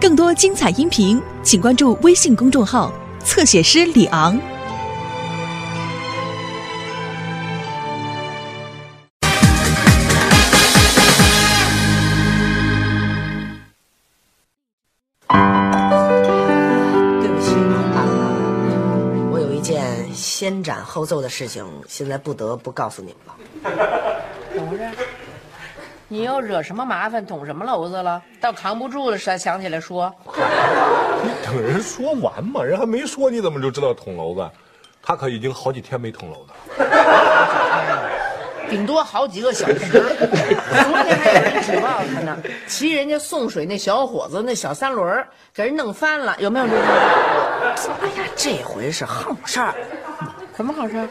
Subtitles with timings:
[0.00, 2.92] 更多精彩音频，请关注微信公众号
[3.24, 4.38] “侧写师李昂”。
[17.20, 17.56] 对不起
[17.96, 18.06] 啊，
[19.32, 23.34] 我有一件先斩后奏的事情，现在不得不告诉你们了。
[24.54, 24.84] 怎么回事？
[26.10, 28.22] 你又惹什么麻烦，捅什么娄子了？
[28.40, 30.10] 到扛不住了才想起来说。
[31.22, 34.50] 你等人说完嘛，人还没说，你怎么就知道捅娄子？
[35.02, 36.52] 他可已经好几天没捅娄子
[36.82, 38.08] 了。
[38.70, 39.76] 顶多好几个小时。
[39.90, 40.00] 昨
[41.04, 46.78] 天还有人举报他呢，骑人家送水那小伙子那小三轮给人弄翻了，有没有这个？
[46.80, 49.74] 哎呀，这回是好事儿。
[50.56, 51.06] 什么好事？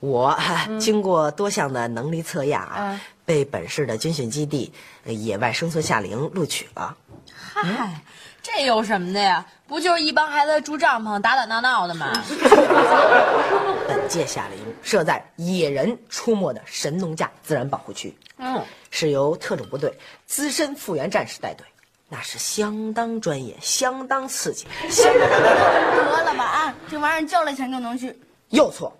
[0.00, 0.36] 我
[0.80, 4.72] 经过多项的能力测验啊嗯，被本市的军训基地
[5.04, 6.96] 呃野外生存夏令营录取了。
[7.32, 8.02] 嗨，
[8.42, 9.44] 这有什么的呀？
[9.68, 12.10] 不就是一帮孩子住帐篷打打闹闹的吗？
[13.86, 19.92] 本届夏令营设在野人出没的神农架自然保护区，嗯，是由特种部队
[20.26, 21.64] 资深复员战士带队，
[22.08, 24.66] 那是相当专业、相当刺激。
[24.88, 26.74] 相当得了吧啊！
[26.90, 28.18] 这玩意儿交了钱就能去。
[28.48, 28.92] 又错，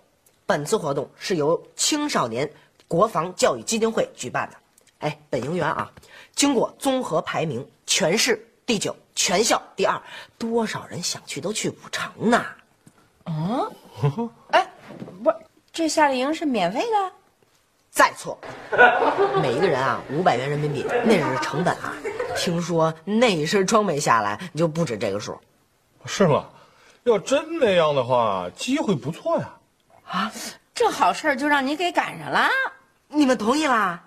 [0.51, 2.51] 本次活动是由青少年
[2.85, 4.57] 国防教育基金会举办的。
[4.99, 5.89] 哎，本营员啊，
[6.35, 9.97] 经过综合排名，全市第九，全校第二，
[10.37, 12.45] 多少人想去都去不成呢？
[14.51, 14.69] 哎，
[15.23, 15.37] 不是，
[15.71, 17.11] 这夏令营是免费的？
[17.89, 18.37] 再错，
[19.41, 21.95] 每一个人啊五百元人民币，那是成本啊。
[22.35, 25.39] 听说那一身装备下来就不止这个数。
[26.05, 26.49] 是吗？
[27.03, 29.49] 要真那样的话，机会不错呀。
[30.73, 32.49] 这好事儿就让你给赶上了。
[33.07, 34.01] 你们同意啦？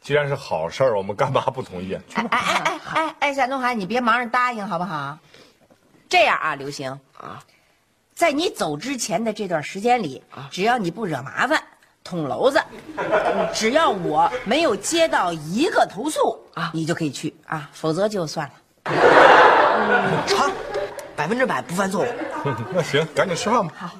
[0.00, 1.98] 既然是好事儿，我们干嘛不同意。
[2.14, 5.18] 哎哎哎哎哎，夏东海，你别忙着答应好不好？
[6.08, 7.42] 这样啊，刘星啊，
[8.14, 11.60] 在你走之前的这段时间里，只要你不惹麻烦、
[12.04, 12.62] 捅娄子，
[12.96, 18.54] 嗯只要我没有接到一个投诉啊你就可以去啊，否则就算了。
[20.26, 20.52] 成，
[21.16, 22.06] 百分之百不犯错误。
[22.72, 23.74] 那行，赶紧吃饭吧。
[23.76, 23.90] 好。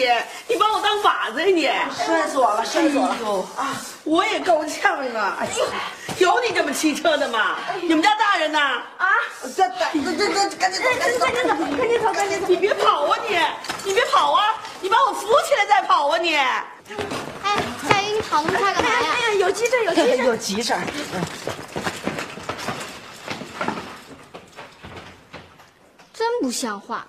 [0.00, 0.54] 你？
[0.54, 2.04] 你把我当靶子呀你？
[2.04, 3.14] 摔死我了，摔死我了！
[3.56, 5.36] 啊，我也够呛啊！
[5.40, 5.48] 哎
[6.18, 7.56] 呦，有你这么骑车的吗？
[7.82, 8.58] 你们家大人呢？
[8.58, 9.06] 啊，
[9.42, 9.70] 这这
[10.16, 12.46] 这这赶紧走，赶紧走，赶紧走，赶紧走，赶紧走！
[12.48, 13.36] 你别跑啊你！
[13.84, 14.54] 你别跑啊！
[14.80, 16.34] 你把我扶起来再跑啊你！
[16.34, 16.64] 哎
[17.42, 17.56] 哎，
[17.88, 18.96] 夏雨，你跑那么快干嘛呀？
[19.12, 20.16] 哎呀，有急事有急事！
[20.24, 20.80] 有急事儿。
[26.14, 27.06] 真不像话！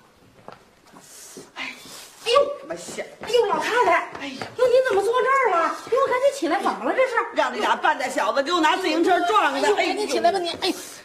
[2.72, 3.06] 哎呦，什么线？
[3.20, 3.92] 哎呦，老太太！
[4.20, 5.76] 哎呦，您怎么坐这儿了？
[5.90, 6.92] 给我赶紧起来，怎么了？
[6.94, 9.74] 这是让这俩半大小子给我拿自行车撞的！
[9.76, 10.50] 哎，你起来吧你！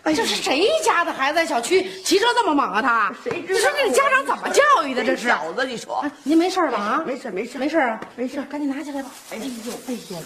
[0.03, 2.81] 哎呦，这是谁家的孩子在小区骑车这么猛啊？
[2.81, 5.03] 他，谁知道你说这个家长怎么教育的？
[5.03, 5.27] 这是。
[5.27, 6.05] 小子，你说？
[6.23, 6.77] 您没事吧？
[6.77, 9.09] 啊，没事没事没事啊，没事赶紧拿起来吧。
[9.31, 9.43] 哎呦，
[9.87, 10.17] 哎呦，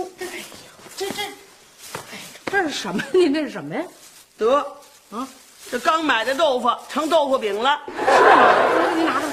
[0.00, 0.42] 哟，这，哎呦，
[0.96, 3.02] 这这，哎，这是什么？
[3.12, 3.82] 您这是什么呀？
[4.36, 4.58] 得
[5.10, 5.26] 啊，
[5.70, 7.80] 这刚买的豆腐成豆腐饼了。
[7.86, 9.26] 我给您拿着。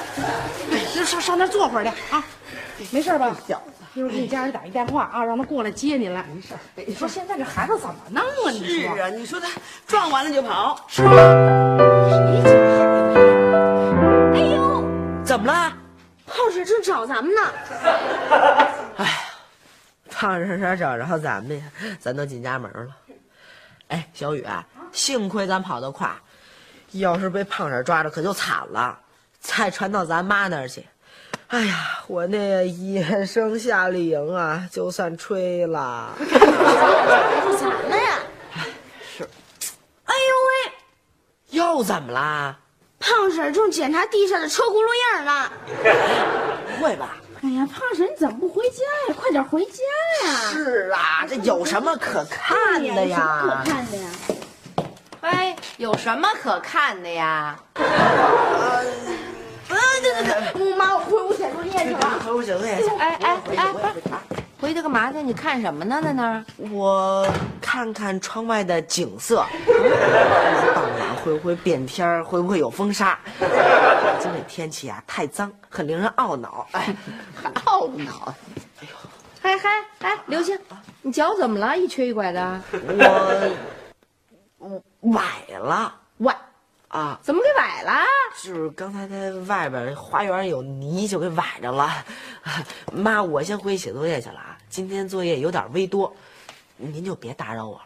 [1.02, 2.22] 上上那儿坐会儿去啊，
[2.90, 3.34] 没事吧？
[3.48, 6.22] 小子，一会儿给你家人打一电话啊，让他过来接您来。
[6.34, 6.54] 没事。
[6.86, 8.50] 你说现在这孩子怎么弄啊？
[8.50, 9.48] 你说是啊，你说他
[9.86, 11.10] 撞完了就跑，是吗？
[14.34, 14.84] 哎呦，
[15.24, 15.72] 怎么了？
[16.26, 17.40] 胖婶正找咱们呢。
[18.98, 19.20] 哎
[20.10, 21.64] 胖婶婶找着咱们呀，
[21.98, 22.86] 咱都进家门了。
[23.88, 26.08] 哎，小雨啊，幸亏咱跑得快，
[26.92, 28.98] 要是被胖婶抓着可就惨了，
[29.44, 30.86] 再传到咱妈那儿去。
[31.48, 36.14] 哎呀，我那野生夏令营啊，就算吹了。
[37.58, 38.18] 惨了呀！
[39.16, 39.22] 是
[40.06, 40.72] 哎呦喂，
[41.50, 42.56] 又怎么啦？
[42.98, 45.52] 胖婶正检查地上的车轱辘印呢。
[46.78, 47.16] 不会吧？
[47.42, 49.14] 哎呀，胖婶你怎么不回家呀？
[49.16, 49.82] 快点回家
[50.26, 50.34] 呀！
[50.50, 53.70] 是啊，这有什么可看的有什么可？
[53.70, 54.10] 看的呀？
[55.20, 57.56] 哎，有什么可看的呀？
[57.74, 58.80] 啊，
[60.24, 62.18] 对对对，妈，我回屋写作业去了。
[62.24, 62.88] 回屋写作业去。
[62.96, 63.74] 哎哎哎，
[64.60, 65.22] 回去干嘛去？
[65.22, 66.00] 你看什么呢？
[66.02, 66.44] 在那儿？
[66.70, 67.28] 我
[67.60, 69.44] 看看窗外的景色，
[70.74, 72.24] 傍晚会不会变天儿？
[72.24, 73.18] 会不会有风沙？
[73.38, 73.46] 北
[74.20, 76.66] 京这天气啊，太脏，很令人懊恼。
[76.72, 76.96] 哎，
[77.34, 78.34] 还懊恼。
[79.42, 79.68] 哎呦嗨
[80.00, 80.58] 哎，刘星，
[81.02, 81.76] 你脚怎么了？
[81.76, 82.60] 一瘸一拐的。
[84.56, 85.22] 我崴
[85.58, 86.34] 了崴，
[86.94, 87.18] 啊！
[87.20, 87.92] 怎么给崴了？
[88.40, 91.90] 就是刚才在外边花园有泥，就给崴着了。
[92.94, 96.14] 妈，我先回去写作业去了啊，今天作业有点微多，
[96.76, 97.84] 您就别打扰我了。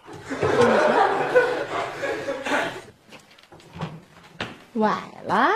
[4.74, 4.90] 崴
[5.24, 5.48] 了。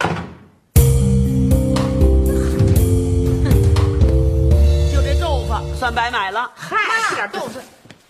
[4.92, 6.50] 就这豆腐算白买了。
[6.56, 6.76] 嗨，
[7.10, 7.60] 吃点豆腐。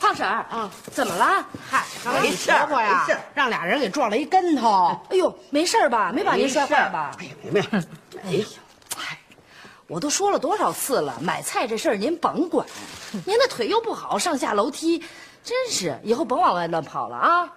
[0.06, 1.44] 胖婶儿啊，怎么了？
[1.68, 4.96] 嗨，刚才你没事儿婆婆呀没事儿，让俩人给撞了一跟头。
[5.10, 6.12] 哎呦，没事儿吧？
[6.14, 7.10] 没把您摔坏吧？
[7.18, 7.66] 哎呀没有，
[8.22, 8.44] 哎呦，
[8.96, 9.18] 嗨，
[9.88, 12.64] 我都说了多少次了，买菜这事儿您甭管。
[13.24, 15.02] 您的腿又不好，上下楼梯，
[15.42, 17.48] 真是以后甭往外乱跑了啊！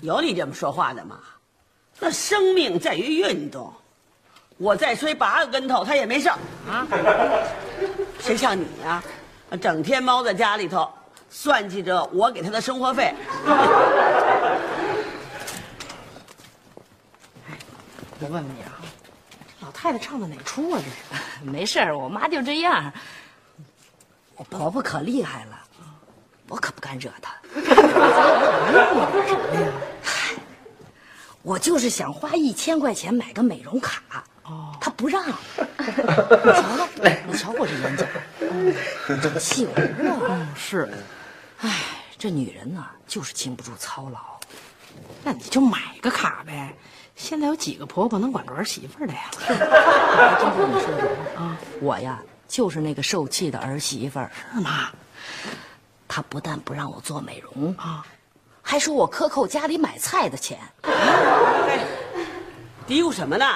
[0.00, 1.18] 有你这么说话的吗？
[2.00, 3.70] 那生命在于运动，
[4.56, 6.38] 我再摔八个跟头，他也没事儿
[6.70, 6.86] 啊。
[8.18, 9.04] 谁像你呀、
[9.60, 10.90] 整天猫在家里头，
[11.32, 13.14] 算计着我给他的生活费。
[18.20, 18.78] 我问问你啊，
[19.58, 20.78] 这老太太唱的哪出啊？
[20.78, 21.50] 这是？
[21.50, 22.92] 没事儿，我妈就这样。
[24.36, 25.58] 我婆婆可厉害了，
[26.48, 27.34] 我可不敢惹她。
[30.02, 30.34] 嗨，
[31.40, 34.02] 我就是想花一千块钱买个美容卡，
[34.44, 35.24] 哦，她不让。
[35.26, 35.32] 你
[36.52, 36.86] 瞧瞧，
[37.26, 38.04] 你瞧我这眼角，
[39.22, 39.74] 整细纹
[40.04, 40.26] 了。
[40.28, 40.88] 嗯，是。
[41.62, 41.70] 唉，
[42.18, 44.18] 这女人呐，就是经不住操劳。
[45.24, 46.74] 那你就买个卡呗。
[47.14, 49.30] 现在有几个婆婆能管住儿媳妇的呀？
[49.38, 51.08] 还 真跟你说的
[51.40, 54.30] 啊，我呀就是那个受气的儿媳妇儿。
[54.54, 54.90] 是吗？
[56.08, 58.04] 她不但不让我做美容啊，
[58.60, 60.58] 还说我克扣家里买菜的钱。
[62.86, 63.46] 嘀咕什么呢？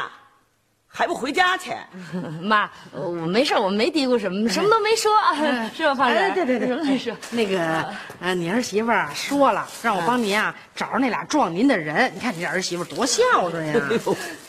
[0.97, 1.73] 还不回家去？
[2.41, 5.13] 妈，我没事，我没嘀咕什么，什么都没说，
[5.77, 6.17] 是吧，胖婶？
[6.17, 7.15] 哎对对对，什么都没说。
[7.31, 7.87] 那个，
[8.19, 12.11] 呃，你儿媳妇儿啊说了，让我帮您啊找着那俩撞您的人。
[12.15, 13.75] 你看你这儿媳妇儿多孝顺呀！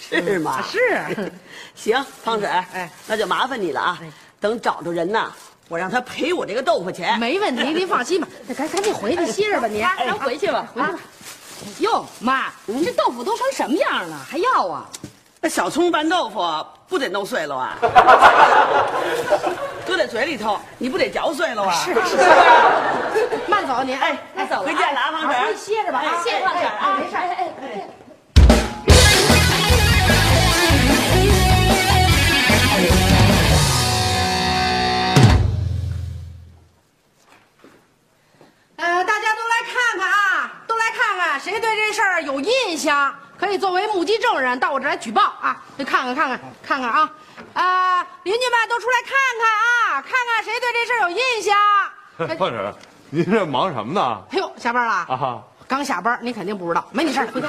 [0.10, 0.64] 是吗？
[0.72, 1.32] 是，
[1.76, 4.00] 行，胖婶，哎那就麻烦你了啊。
[4.40, 5.30] 等找着人呢，
[5.68, 7.20] 我让他赔我这个豆腐钱。
[7.20, 8.28] 没问题，您放心吧。
[8.48, 9.82] 那赶赶紧回去歇着吧，您。
[9.98, 11.00] 咱回去吧，回去吧。
[11.80, 14.88] 哟，妈，这豆腐都成什么样了，还要啊？
[15.48, 16.46] 那小葱拌豆腐
[16.90, 17.78] 不得弄碎了啊？
[19.86, 21.72] 搁在嘴里头，你不得嚼碎了啊？
[21.72, 23.98] 是是是慢走您。
[23.98, 25.46] 哎，那走了啊，回见了啊，王婶儿。
[25.46, 26.04] 回去歇着吧。
[26.04, 27.16] 哎谢谢王婶啊，没事。
[27.16, 27.88] 哎哎哎。
[43.38, 45.64] 可以作为目击证人到我这儿来举报啊。
[45.78, 47.10] 你看看看看看看啊，
[47.54, 49.48] 啊、邻居们都出来看看
[49.96, 51.56] 啊，看看谁对这事儿有印象。
[52.38, 52.74] 胖婶，
[53.12, 54.22] 您这忙什么呢？
[54.32, 57.48] 哎呦，下班了啊，刚下班，你肯定不知道，没你事儿， 回家。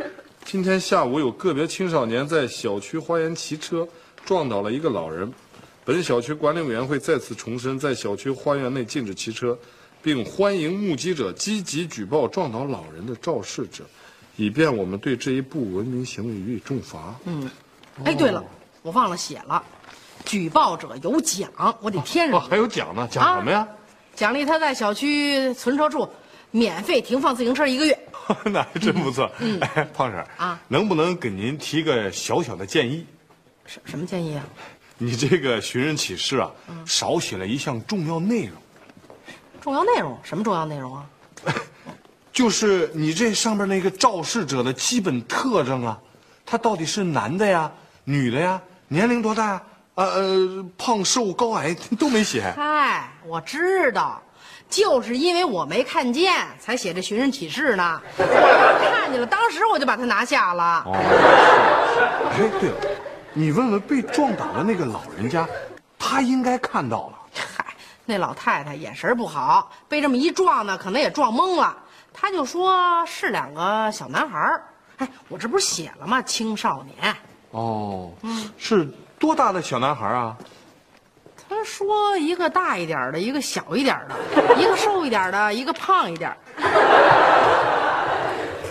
[0.44, 3.86] 今天下午有个别青少年在小区花园骑车，
[4.24, 5.32] 撞倒了一个老人。
[5.84, 9.56] 本小区管理委员会再次重申，在小区花园内禁止骑车，
[10.02, 13.84] 并欢迎目击者积极举报撞倒老人的肇事者，
[14.36, 17.14] 以便我们对这一不文明行为予以重罚。
[17.24, 17.50] 嗯，
[18.04, 18.42] 哎，对了，
[18.82, 19.62] 我忘了写了，
[20.24, 21.50] 举报者有奖，
[21.80, 22.46] 我得添上哦，。
[22.48, 23.66] 还有奖呢，奖什么呀？
[24.14, 26.08] 奖励他在小区存车处
[26.50, 27.98] 免费停放自行车一个月。
[28.44, 29.30] 那还真不错。
[29.60, 33.04] 哎，胖婶儿啊，能不能给您提个小小的建议？
[33.66, 34.44] 什什么建议啊？
[34.98, 36.50] 你这个寻人启事啊，
[36.86, 38.54] 少写了一项重要内容，
[39.60, 40.16] 重要内容？
[40.22, 41.04] 什么重要内容啊？
[42.32, 45.98] 就是你这上面那个肇事者的基本特征啊，
[46.46, 47.70] 他到底是男的呀、
[48.04, 49.62] 女的呀，年龄多大呀？
[49.96, 52.54] 呃呃，胖瘦高矮都没写。
[52.56, 54.22] 嗨，我知道，
[54.70, 58.00] 就是因为我没看见，才写这寻人启事呢。
[58.16, 60.84] 我要看见了，当时我就把他拿下了。
[60.86, 60.94] 哦，
[62.32, 62.76] 哎，对了，
[63.34, 65.46] 你问问被撞倒的那个老人家，
[65.98, 67.19] 他应该看到了。
[68.10, 71.76] 嗨，那老太太眼神不好，被这么一撞呢，可能也撞懵了。
[72.12, 74.64] 他就说是两个小男孩儿。
[74.98, 76.20] 哎，我这不是写了吗？
[76.22, 77.14] 青少年。
[77.52, 78.10] 哦，
[78.58, 78.84] 是
[79.16, 80.36] 多大的小男孩啊？
[81.48, 84.16] 他说一个大一点的，一个小一点的，
[84.56, 86.36] 一个瘦一点的，一个胖一点。
[86.58, 86.64] 怎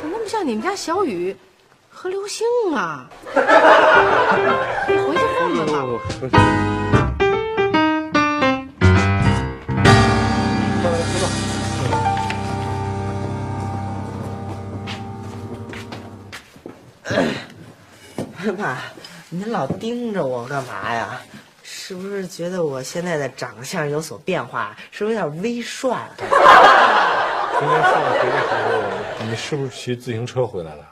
[0.05, 1.33] 么那么像你们家小雨
[1.89, 3.07] 和刘星啊？
[4.85, 5.83] 你 回去问问吧。
[18.57, 18.83] 爸，
[19.29, 21.19] 您老盯着我干嘛呀？
[21.63, 24.75] 是不是觉得我现在的长相有所变化？
[24.91, 25.97] 是不是有点微帅？
[26.17, 28.47] 今天放学的时
[29.19, 30.83] 候，你是不是骑自行车回来了？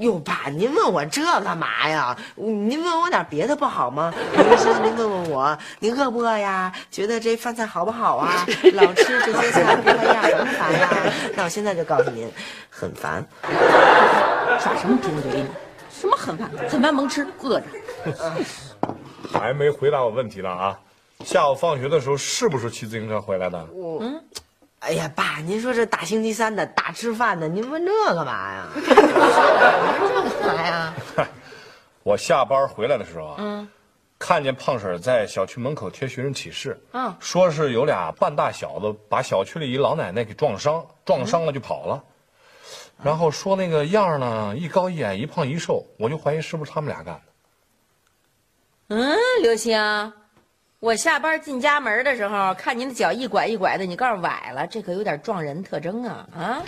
[0.00, 2.16] 哟，爸，您问我这干嘛呀？
[2.34, 4.12] 您问我点别的不好吗？
[4.32, 6.72] 比如说，您问问我，您饿不饿呀？
[6.90, 8.44] 觉得这饭菜好不好啊？
[8.72, 11.12] 老吃这些菜不来样，烦不烦呀？
[11.36, 12.28] 那我现在就告诉您，
[12.68, 13.24] 很烦。
[14.58, 15.48] 耍什么贫嘴呢？
[15.88, 16.50] 什么很烦？
[16.68, 17.66] 很烦甭吃，饿着。
[19.32, 20.76] 还没回答我问题呢啊！
[21.24, 23.64] 下午放学的时候是不是骑自行车回来的？
[24.00, 24.20] 嗯。
[24.84, 28.68] 哎呀，爸，您说这大星期三的大吃饭的，您问这干嘛呀？
[28.74, 30.94] 这干嘛呀？
[32.02, 33.66] 我下班回来的时候啊，嗯，
[34.18, 42.04] 看见胖婶在小区门口贴寻人启事，嗯，说是有俩半大小子把小区里一老奶奶给撞伤，撞伤了就跑了，
[43.02, 47.22] 然后说那个样呢，一高一矮，一胖一瘦，我就怀疑是不是他们俩干的。
[48.88, 49.72] 嗯，刘星。
[50.80, 56.62] 我下班进家门的时候，看您的脚一拐一拐的，你告诉崴了，这可有点撞人特征啊啊！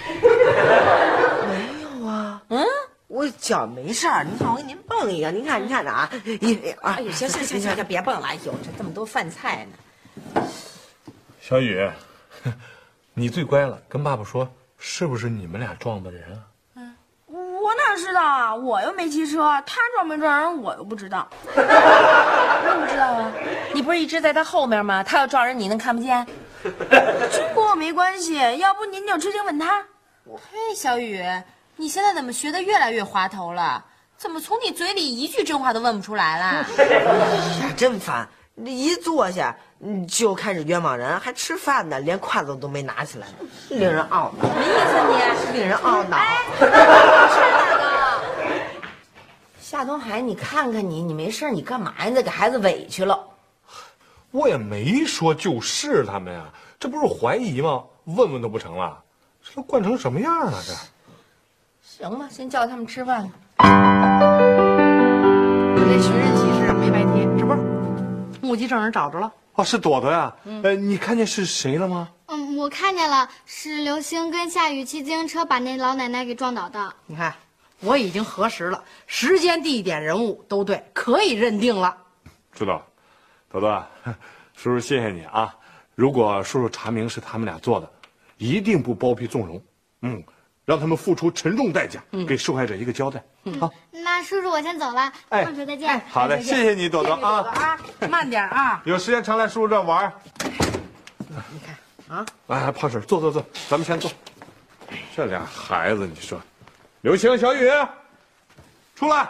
[1.49, 2.65] 没有啊，嗯，
[3.09, 4.25] 我脚没事儿。
[4.25, 10.43] 您看我给您蹦一个，您看您看着啊，一啊，哎呦，行行行行，别蹦了，哎呦，这这么多饭菜呢。
[11.41, 11.87] 小雨，
[13.13, 16.43] 你最乖了，跟爸爸说，是不是你们俩撞的人
[16.75, 16.81] 啊？
[17.27, 18.55] 我哪知道啊！
[18.55, 21.29] 我又没骑车，他撞没撞人，我又不知道。
[22.65, 23.33] 怎么知道啊？
[23.73, 25.03] 你不是一直在他后面吗？
[25.03, 26.27] 他要撞人，你能看不见？
[26.63, 29.83] 这跟我没关系，要不您就直接问他。
[30.25, 31.23] 嘿，小雨，
[31.77, 33.85] 你现在怎么学的越来越滑头了？
[34.17, 36.67] 怎么从你嘴里一句真话都问不出来了？
[37.61, 38.27] 呀， 真烦！
[38.65, 39.55] 一坐下
[40.09, 43.27] 就开始冤枉人，还吃饭呢，连筷子都没拿起来，
[43.69, 44.33] 令人懊恼。
[44.41, 45.53] 什么意思？
[45.53, 46.17] 你令人懊恼。
[49.69, 52.09] 夏东海，你看看你，你没事你干嘛呀？
[52.13, 53.19] 再给孩子委屈了。
[54.31, 56.45] 我也没说就是他们呀，
[56.79, 57.83] 这不是怀疑吗？
[58.05, 58.97] 问问都不成了，
[59.43, 60.53] 这都惯成什么样了？
[60.65, 60.73] 这。
[61.83, 63.29] 行吧，先叫他们吃饭。
[63.59, 63.65] 这
[66.01, 67.59] 寻人启事没白贴，这不是？
[68.41, 69.33] 目击证人找着了。
[69.55, 70.33] 哦，是朵朵呀。
[70.63, 72.09] 呃，你看见是谁了吗？
[72.27, 76.95] 嗯，我看见了，是刘星跟夏雨骑自行车把那老奶奶给撞倒的。
[77.07, 77.35] 你看。
[77.81, 81.97] 我已经核实了，时间、地点、人物都对，可以认定了。
[82.53, 82.85] 知道，
[83.51, 83.87] 朵朵，
[84.55, 85.55] 叔叔谢谢你啊！
[85.95, 87.91] 如果叔叔查明是他们俩做的，
[88.39, 89.63] 一定不包庇纵容，
[90.03, 90.23] 嗯，
[90.65, 93.23] 让他们付出沉重代价，给受害者一个交代。
[93.61, 96.01] 好，那叔叔我先走了，放学再见。
[96.09, 97.79] 好嘞，谢谢你，朵朵啊，
[98.11, 100.13] 慢点啊，有时间常来叔叔这玩。
[101.29, 104.11] 你看啊，来，胖婶坐坐坐，咱们先坐。
[105.15, 106.41] 这俩孩子，你说。
[107.03, 107.71] 刘星、小雨，
[108.95, 109.29] 出来！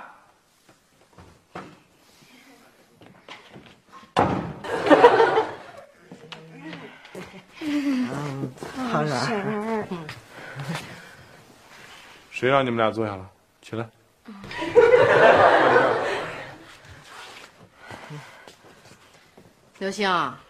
[12.31, 13.31] 谁让你们俩坐下了？
[13.61, 13.87] 起来。
[19.79, 20.41] 刘星啊，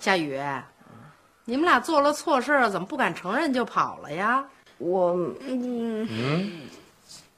[0.00, 0.42] 夏雨，
[1.44, 4.44] 你们俩做了错事，怎么不敢承认就跑了呀？
[4.78, 5.12] 我
[5.46, 6.52] 嗯嗯，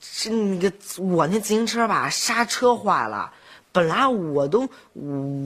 [0.00, 3.30] 是那个我那自行车吧，刹车坏了。
[3.72, 4.66] 本来我都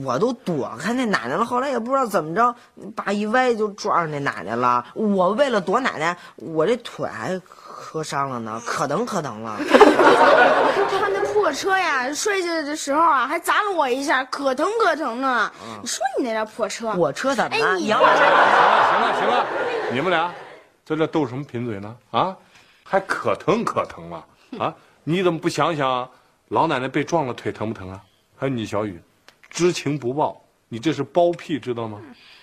[0.05, 2.55] 我都躲开那奶奶了，后来也不知道怎么着，
[2.95, 4.85] 把一歪就撞上那奶奶了。
[4.93, 9.57] 我为了躲奶奶，我这腿还磕伤了呢，可疼可疼了。
[9.59, 15.51] 他那破车呀，摔下来的时候啊，还砸了我一下，可疼可疼呢。
[15.81, 17.75] 你说你那辆破车，我车怎么了？
[17.75, 19.45] 你行了行了行了，
[19.91, 20.31] 你们俩。
[20.83, 21.97] 在这斗什么贫嘴呢？
[22.11, 22.37] 啊，
[22.83, 24.25] 还可疼可疼了
[24.59, 24.75] 啊！
[25.03, 26.09] 你怎么不想想，
[26.49, 28.03] 老奶奶被撞了，腿疼不疼啊？
[28.35, 29.01] 还有你小雨，
[29.49, 32.01] 知情不报，你这是包庇，知道吗？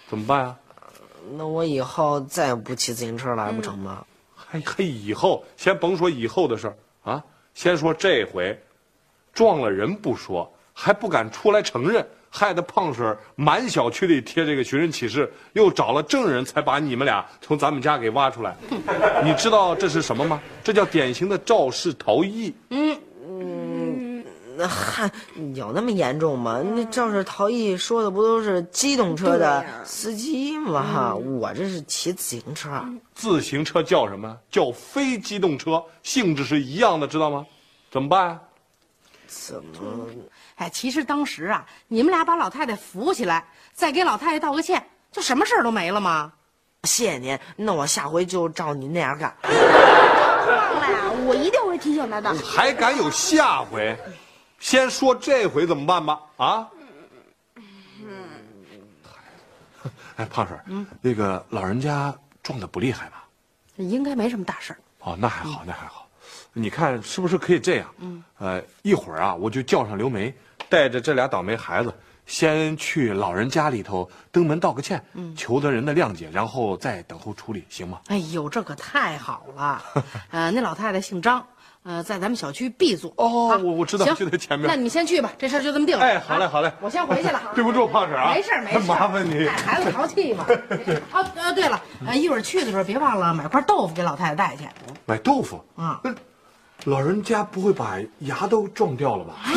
[0.08, 0.58] 怎么办啊？
[1.32, 4.06] 那我以后再也不骑自行车了，还不成吗？
[4.34, 8.58] 还还以后，先甭说以后的事儿啊，先说这回，
[9.34, 12.08] 撞了人不说，还不敢出来承认。
[12.30, 18.56] 害得胖婶满小区里贴这个寻人启事，又找了证人才把你们俩从咱们家给挖出来。
[19.24, 20.40] 你知道这是什么吗？
[20.62, 22.54] 这叫典型的肇事逃逸。
[22.70, 24.24] 嗯嗯，
[24.56, 25.10] 那还
[25.54, 26.62] 有那么严重吗？
[26.62, 31.14] 那肇事逃逸说的不都是机动车的司机吗？
[31.14, 32.84] 我这是骑自行车。
[33.14, 34.36] 自行车叫什么？
[34.50, 37.46] 叫非机动车，性质是一样的，知道吗？
[37.90, 38.38] 怎么办？
[39.26, 40.06] 怎么？
[40.58, 46.32] 哎，其实当时啊，你们俩把老太太扶起来，再给老太太道个歉，就什么事儿都没了吗？
[46.84, 49.34] 谢谢您，那我下回就照您那样干。
[49.42, 52.32] 忘了呀，我一定会提醒他的。
[52.34, 53.96] 还敢有下回？
[54.58, 56.20] 先说这回怎么办吧？
[56.36, 56.68] 啊？
[60.16, 62.12] 哎，胖婶嗯，那个老人家
[62.42, 63.24] 撞的不厉害吧？
[63.76, 64.78] 应该没什么大事儿。
[65.00, 66.08] 哦，那还好，那还好。
[66.52, 67.94] 你看是不是可以这样？
[67.98, 70.34] 嗯，呃，一会儿啊，我就叫上刘梅，
[70.68, 71.92] 带着这俩倒霉孩子，
[72.26, 75.02] 先去老人家里头登门道个歉，
[75.36, 78.00] 求得人的谅解，然后再等候处理，行吗？
[78.08, 79.82] 哎呦，这可太好了！
[80.30, 81.46] 呃，那老太太姓张，
[81.84, 83.12] 呃，在咱们小区 B 座。
[83.16, 84.68] 哦，啊我我知道，行就在前面。
[84.68, 86.04] 那你先去吧，这事儿就这么定了。
[86.04, 87.40] 哎，好嘞，啊好嘞，我先回去了。
[87.54, 89.56] 对不住，胖婶儿啊，没事儿没事儿，麻烦你哎。
[89.56, 90.44] 孩子淘气嘛。
[91.12, 94.64] 哦，呃，对了，呃，一会儿去的时候别忘了买块豆腐给老太太带去。
[95.06, 96.14] 买豆腐啊那
[96.88, 99.34] 老人家不会把牙都撞掉了吧？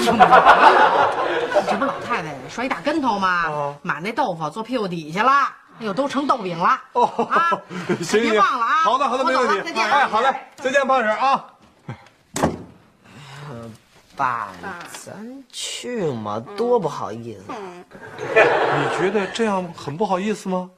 [1.70, 3.48] 这不老太太摔一大跟头吗？
[3.48, 5.32] 哦买那豆腐坐屁股底下了，
[5.80, 6.70] 哎呦，都成豆饼了。
[6.94, 7.50] 哦，啊，
[8.02, 8.74] 行 行，别忘了啊。
[8.84, 9.70] 好的好的，我没问题。
[9.70, 9.90] 再见。
[9.90, 11.46] 哎，好嘞，再见，胖婶儿啊。
[14.18, 14.50] 爸，
[14.92, 17.54] 咱去嘛，多不好意思。
[18.20, 20.70] 你觉得这样很不好意思吗？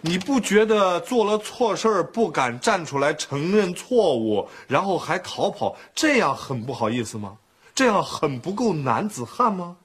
[0.00, 7.36] 你不觉得做了错事儿不敢站出来承认错误，然后还逃跑，这样很不好意思吗？
[7.74, 9.76] 这样很不够男子汉吗？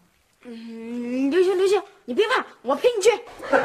[0.45, 3.09] 嗯，刘星，刘星，你别怕，我陪你去。
[3.49, 3.57] 那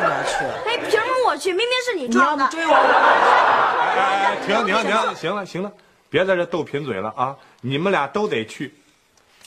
[0.00, 1.52] 边去，哎，凭什么我去？
[1.52, 2.44] 明明是你你要撞的。
[2.44, 2.72] 你追我？
[2.72, 5.70] 哎哎哎，停停停，行了行了，
[6.08, 7.36] 别在这斗贫嘴了啊！
[7.60, 8.74] 你们俩都得去，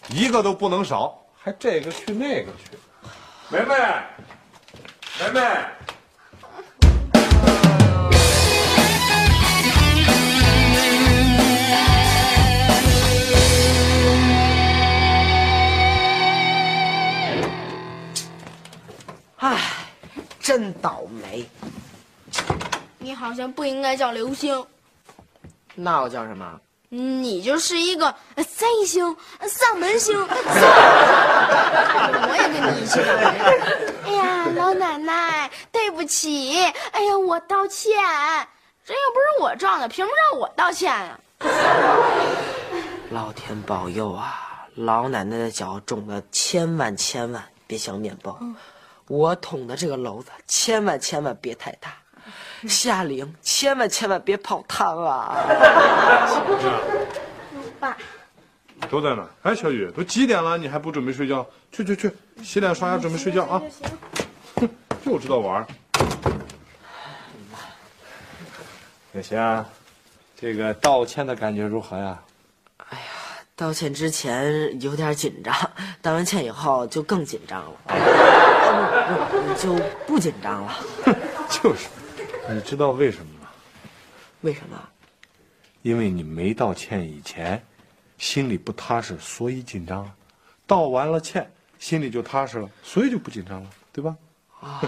[0.09, 2.77] 一个都不能少，还这个去那个去。
[3.49, 3.75] 梅梅，
[5.19, 5.41] 梅梅。
[19.37, 19.57] 唉，
[20.39, 21.47] 真倒霉。
[22.97, 24.65] 你好像不应该叫刘星，
[25.75, 26.59] 那我叫什么？
[26.89, 30.17] 你就是一个呃灾星、呃丧门星。
[30.19, 33.21] 我也跟你一起倒霉。
[34.05, 36.57] 哎呀，老奶奶，对不起。
[36.91, 37.93] 哎呀，我道歉。
[38.85, 41.19] 这又不是我撞的，凭什么让我道歉啊？
[43.11, 44.65] 老天保佑啊！
[44.75, 48.39] 老奶奶的脚肿的千万千万别想面包，
[49.07, 51.93] 我捅的这个篓子千万千万别太大，
[52.67, 55.37] 夏玲千万千万别泡汤啊！
[57.79, 57.95] 爸，
[58.89, 59.25] 都在呢。
[59.43, 61.45] 哎，小雨，都几点了，你还不准备睡觉？
[61.71, 62.11] 去去去，
[62.43, 63.61] 洗脸刷牙，准备睡觉啊！
[64.55, 64.69] 哼，
[65.05, 65.67] 就知道玩儿。
[69.13, 69.65] 小霞，
[70.35, 72.19] 这个道歉的感觉如何呀？
[72.77, 73.03] 哎呀？
[73.55, 75.51] 道歉之前有点紧张，
[75.99, 77.71] 道完歉以后就更紧张了，
[78.67, 79.75] 呃不不就
[80.05, 80.77] 不紧张了。
[81.49, 81.87] 就是，
[82.49, 83.47] 你知道为什么吗？
[84.41, 84.77] 为什么？
[85.81, 87.63] 因为你没道歉以前，
[88.17, 90.03] 心里不踏实，所以紧张；
[90.65, 91.49] 道完了歉，
[91.79, 94.15] 心里就踏实了，所以就不紧张了，对吧？
[94.59, 94.81] 啊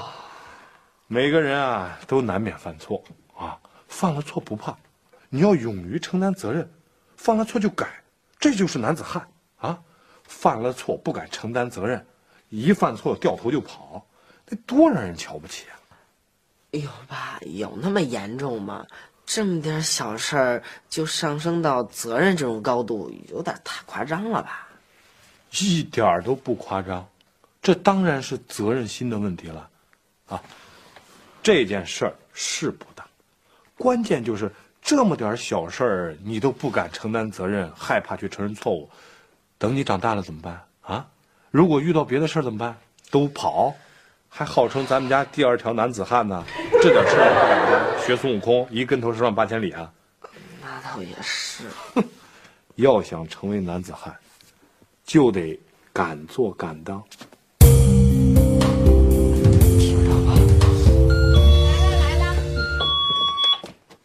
[1.08, 3.04] 每个人啊，都难免犯错
[3.36, 4.78] 啊，犯了错不怕，
[5.30, 6.70] 你要勇于承担责任，
[7.18, 7.88] 犯了错就改，
[8.40, 9.80] 这就是男子汉啊！
[10.24, 12.06] 犯了错不敢承担责任，
[12.50, 14.06] 一犯错掉头就跑，
[14.48, 15.78] 那多让人瞧不起啊！
[16.72, 18.86] 哎呦，爸，有那么严重吗？
[19.26, 24.68] 这么点小事儿就上升到责任这种高度，有点太夸张了吧？
[25.60, 27.08] 一点儿都不夸张，
[27.62, 29.70] 这当然是责任心的问题了，
[30.28, 30.42] 啊，
[31.44, 33.08] 这件事儿是不大，
[33.78, 38.90] 关键就是这么点小事儿你都不敢承担责任，害怕去承认错误，
[39.60, 41.08] 等你长大了怎么办啊？
[41.52, 42.78] 如果遇到别的事儿怎么办？
[43.10, 43.74] 都跑，
[44.30, 46.44] 还号称咱们家第二条男子汉呢，
[46.80, 49.92] 这点事儿学孙悟空一跟头十万八千里啊！
[50.62, 51.64] 那倒也是。
[52.76, 54.16] 要想成为男子汉，
[55.04, 55.60] 就得
[55.92, 57.04] 敢做敢当。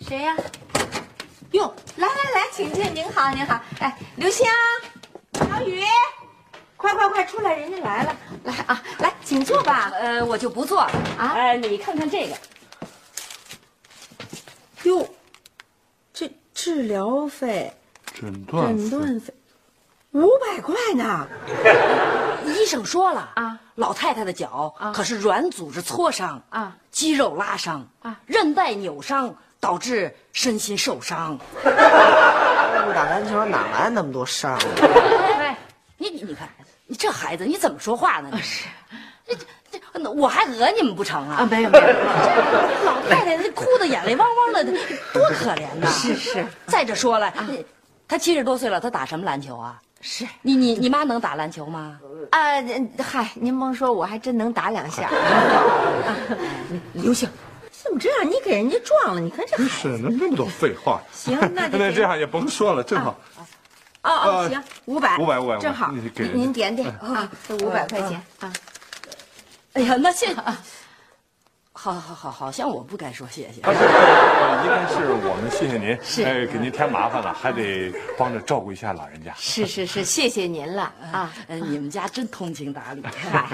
[0.01, 0.35] 谁呀、
[1.51, 3.61] 哟，来来来，请进，您好，您好。
[3.81, 4.47] 哎，刘星，
[5.35, 5.83] 小雨，
[6.85, 9.91] 快快快出来，人家来了，来啊，来，请坐吧。
[9.95, 10.91] 呃，我就不坐了。
[11.17, 11.33] 啊。
[11.35, 12.37] 呃，你看看这个，
[14.83, 15.09] 哟，
[16.13, 17.73] 这治疗费、
[18.13, 19.33] 诊断诊断费，
[20.11, 21.27] 五百块呢。
[22.45, 31.39] 医生说了啊，老太太的脚可是软组织挫伤啊，肌肉拉伤啊，韧带扭伤，导致身心受伤。
[31.63, 31.71] 不
[32.93, 34.61] 打篮球哪来那么多伤啊？
[35.41, 35.57] 哎，
[35.97, 36.47] 你你你看，
[36.87, 38.31] 你这孩子你怎么说话呢？
[38.43, 38.67] 是，
[39.27, 41.37] 这这这，我还讹你们不成啊？
[41.41, 44.65] 啊，没有没有，这老太太这哭的眼泪汪汪的，
[45.13, 45.87] 多可怜呐！
[45.91, 46.47] 是是。
[46.67, 47.33] 再者说了，
[48.07, 49.81] 她七十多岁了，她打什么篮球啊？
[50.01, 51.99] 是你你你妈能打篮球吗？
[52.31, 55.11] 啊，嗯嗨，您甭说，我还真能打两下。
[56.93, 57.27] 刘星，
[57.71, 58.31] 怎么这样？
[58.31, 59.69] 你给人家撞了，你看这孩子。
[59.69, 61.01] 是，那那么多废话。
[61.11, 63.19] 行，那就 那这样也甭说了，正好。
[64.05, 65.91] 哦哦，呃行，五百，500 500正好。
[65.91, 68.53] 你给您点点啊，这五百块钱啊。
[69.73, 70.35] 哎呀，那谢，
[71.73, 73.61] 好好好，好像我不该说谢谢。
[73.63, 73.73] 呃
[74.65, 79.35] 应该是我们谢谢您， 是哎，给您添麻烦了，还得帮着照顾一下老人家。
[79.37, 81.33] 是是是，谢谢您了啊。
[81.49, 83.03] 呃，你们家真通情达理。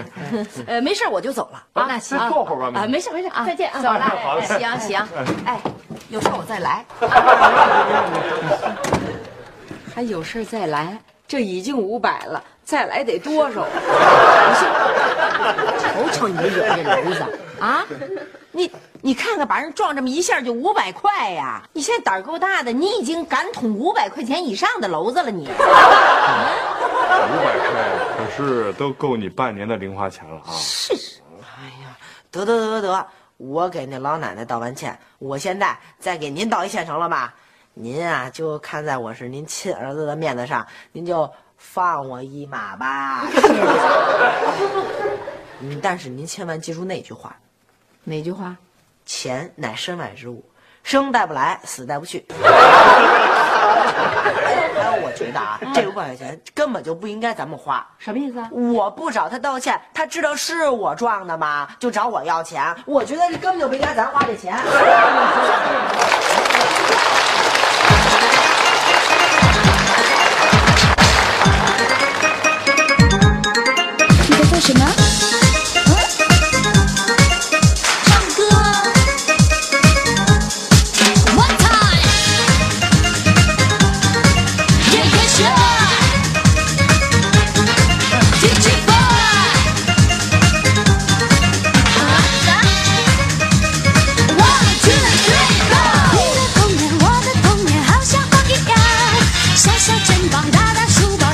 [0.66, 1.86] 呃，没事，我就走了啊。
[1.88, 3.80] 那行再坐会儿吧啊，没事没事，啊，再见啊。
[3.80, 5.08] 走了，好嘞行行，
[5.46, 5.58] 哎，
[6.10, 6.84] 有事我再来。
[10.00, 13.66] 还有事再来，这已经五百了，再来得多少？
[15.78, 17.22] 瞅瞅你惹这篓子
[17.60, 17.84] 啊！
[18.50, 21.62] 你你看看，把人撞这么一下就五百块呀！
[21.74, 25.42] 你现在胆儿够大的，你已经敢捅五百块钱以上的篓子了，你。
[25.42, 25.54] 五百
[27.58, 27.68] 块，
[28.16, 30.48] 可是都够你半年的零花钱了啊！
[30.56, 30.94] 是
[31.42, 31.94] 哎呀，
[32.30, 37.34] 得得得得，我给那老奶奶道完歉，我现在再给您道一歉，成了吧？
[37.74, 43.24] 您啊，就看在我是您亲儿子的面子上，您就放我一马吧。
[45.60, 47.36] 嗯，但是您千万记住那句话：
[48.04, 48.56] 哪句话？
[49.06, 50.44] 钱乃身外之物，
[50.82, 52.26] 生带不来，死带不去。
[52.28, 52.34] 还
[54.84, 57.86] 有，我觉得啊，这五百块钱根本就不应该咱们花。
[57.98, 58.50] 什么意思啊？
[58.52, 61.68] 我不找他道歉，他知道是我撞的吗？
[61.78, 64.54] 就找我要钱，我觉得这根本就不应该咱花这钱。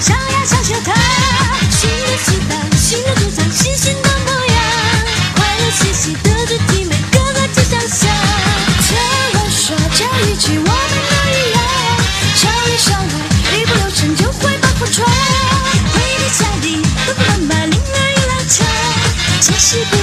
[0.07, 0.95] 大书包，上呀上学堂。
[1.71, 4.57] 新的时代，新的主场，新新的模样，
[5.35, 8.09] 快乐嘻嘻的肢体，每个个都想象。
[8.87, 8.88] 常
[9.35, 10.71] 玩耍，教育起我们
[11.11, 11.59] 都一样，
[12.37, 13.05] 少里少外，
[13.59, 15.09] 一不留神就会把破窗。
[15.92, 18.66] 回到家里，爸爸妈妈铃儿一拉长，
[19.40, 19.97] 家事不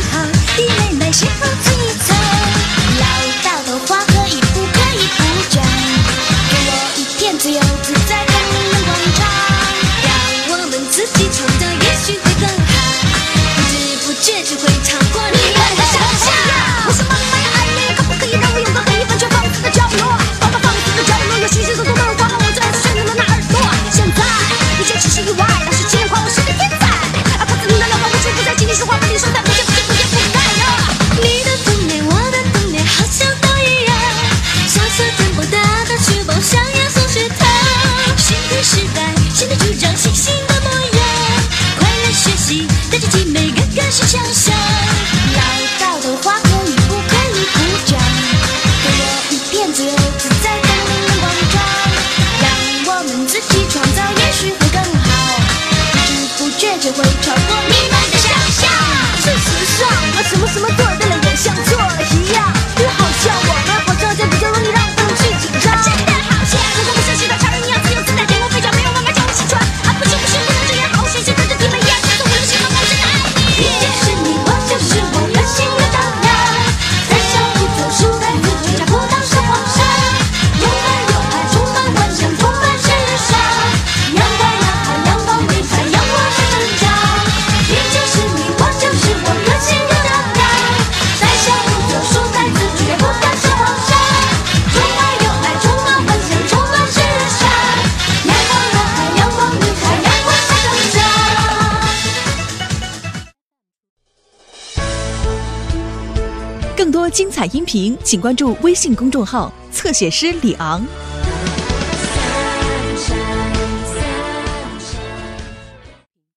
[107.48, 110.86] 音频，请关注微信公众号“侧写师李昂”。